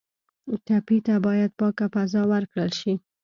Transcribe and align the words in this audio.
ټپي 0.65 0.97
ته 1.05 1.15
باید 1.25 1.51
پاکه 1.59 1.85
فضا 1.93 2.21
ورکړل 2.31 2.71
شي. 2.79 2.93